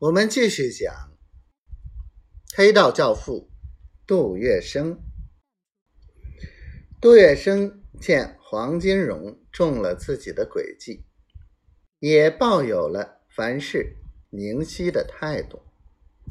[0.00, 1.10] 我们继续讲
[2.56, 3.50] 黑道教父
[4.06, 4.96] 杜月笙。
[6.98, 11.04] 杜月笙见黄金荣中了自己的诡计，
[11.98, 13.98] 也抱有了凡事
[14.30, 15.60] 宁息的态度，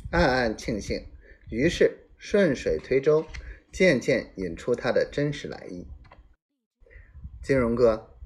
[0.09, 1.05] 暗暗庆幸。
[1.51, 3.23] 于是顺水推舟，
[3.71, 5.85] 渐渐引出他的真实来意。
[7.43, 8.17] 金荣哥，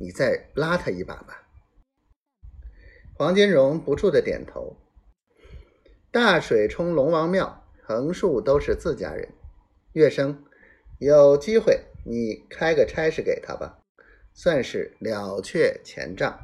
[0.00, 1.46] 你再拉他一把吧。
[3.12, 4.74] 黄金荣不住的点头。
[6.16, 9.34] 大水冲龙王庙，横竖都是自家人。
[9.92, 10.42] 月生，
[10.98, 13.80] 有机会你开个差事给他吧，
[14.32, 16.40] 算是了却前账。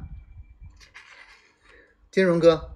[2.11, 2.75] 金荣哥，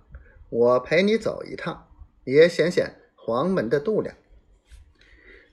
[0.50, 1.88] 我陪你走一趟，
[2.24, 4.16] 也显显黄门的度量。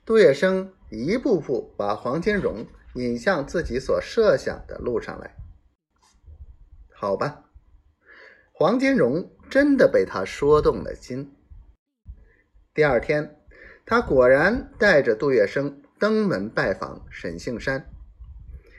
[0.06, 5.36] 杜月笙一步步把黄金荣引向自己所设想的路上来。
[6.90, 7.44] 好吧，
[8.50, 11.33] 黄金荣真的被他说动了心。
[12.74, 13.36] 第二天，
[13.86, 17.88] 他果然带着杜月笙登门拜访沈杏山。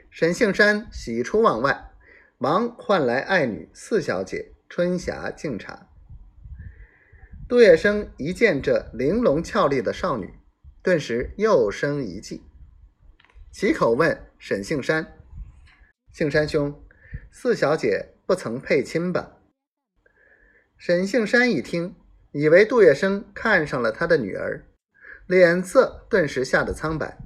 [0.09, 1.92] 沈杏山喜出望外，
[2.38, 5.88] 忙唤来爱女四小姐春霞敬茶。
[7.47, 10.33] 杜月笙一见这玲珑俏丽的少女，
[10.83, 12.44] 顿时又生一计，
[13.50, 15.14] 起口问沈杏山
[16.11, 16.83] ：“杏山兄，
[17.31, 19.38] 四小姐不曾配亲吧？”
[20.77, 21.95] 沈杏山一听。
[22.38, 24.66] 以为杜月笙看上了他的女儿，
[25.25, 27.17] 脸色顿时吓得苍白，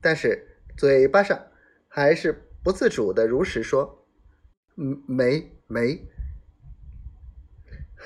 [0.00, 1.48] 但是嘴巴上
[1.88, 4.06] 还是不自主的如实说
[4.78, 5.96] ：“嗯，没没。”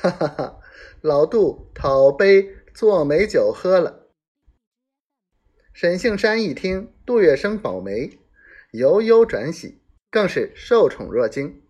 [0.01, 0.61] 哈哈哈，
[1.03, 4.07] 老杜讨杯做美酒喝了。
[5.75, 8.19] 沈杏山一听杜月笙保媒，
[8.71, 11.63] 由忧转喜，更是受宠若惊，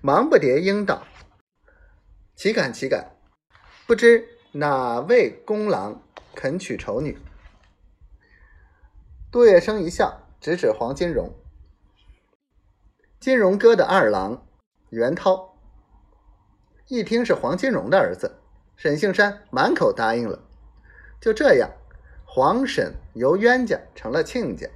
[0.00, 1.06] 忙不迭应道
[2.34, 3.10] ：“岂敢岂敢。”
[3.86, 6.02] 不知哪位公郎
[6.34, 7.18] 肯娶丑女？
[9.30, 11.34] 杜月笙一笑，指指黄金荣。
[13.20, 14.46] 金荣哥的二郎
[14.88, 15.58] 袁涛，
[16.88, 18.40] 一听是黄金荣的儿子，
[18.74, 20.42] 沈杏山满口答应了。
[21.20, 21.70] 就这样，
[22.24, 24.66] 黄沈由冤家成了亲家，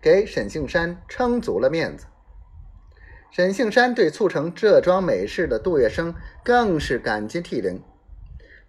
[0.00, 2.06] 给沈杏山撑足了面子。
[3.32, 6.14] 沈杏山对促成这桩美事的杜月笙
[6.44, 7.82] 更是感激涕零。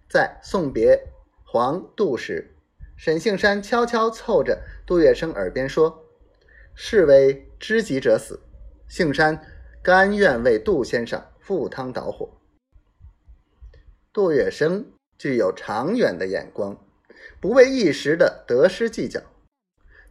[0.08, 1.08] 在送别
[1.44, 2.54] 黄杜时，
[2.96, 6.04] 沈杏山悄悄凑着杜月笙耳边说
[6.74, 8.40] ：“士为知己者死，
[8.88, 9.40] 杏山
[9.82, 12.30] 甘愿为杜先生赴汤蹈火。”
[14.12, 14.84] 杜月笙
[15.18, 16.76] 具有长远的眼光，
[17.40, 19.20] 不为一时的得失计较。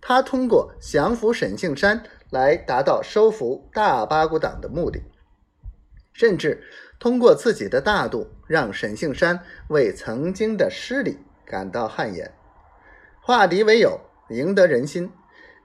[0.02, 5.02] 他通过降服沈杏山来达到收服大八股党的目的，
[6.16, 6.64] 甚至。
[6.98, 12.34] 通过自己的大度，让沈杏山为曾经的失礼感到汗颜，
[13.22, 14.00] 化敌为友，
[14.30, 15.12] 赢得人心，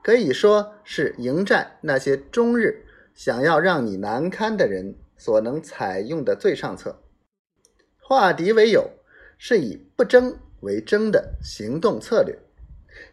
[0.02, 2.84] 可以说是迎战那些终日
[3.14, 7.00] 想要让你难堪的人所能采用的最上策。
[8.00, 8.90] 化敌为友
[9.38, 12.36] 是以不争为争的行动策略，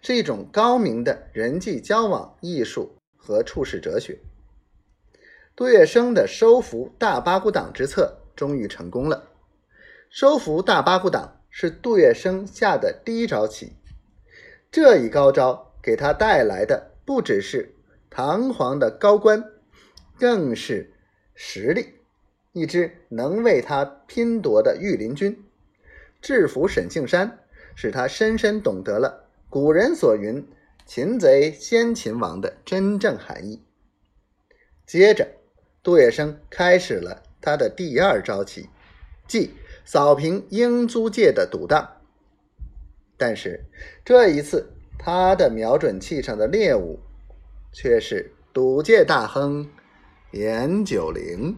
[0.01, 4.17] 是一种高明的人际交往艺术和处世哲学。
[5.57, 9.31] 杜月笙的收服大八股党之策终于成功了。
[10.07, 13.73] 收服大八股党是杜月笙下的第一招棋，
[14.69, 17.73] 这一高招给他带来的不只是
[18.07, 19.43] 堂皇的高官，
[20.19, 20.93] 更是
[21.33, 21.95] 实力，
[22.53, 25.43] 一支能为他拼夺的御林军。
[26.21, 27.39] 制服沈庆山，
[27.73, 30.47] 使他深深懂得了古人所云
[30.85, 33.63] “擒贼先擒王”的真正含义。
[34.85, 35.27] 接着。
[35.87, 38.67] 杜月笙开始了他的第二招棋，
[39.25, 39.51] 即
[39.85, 42.01] 扫平英租界的赌档。
[43.15, 43.63] 但是
[44.03, 46.99] 这一次，他的瞄准器上的猎物
[47.71, 49.69] 却是赌界大亨
[50.31, 51.55] 严九龄。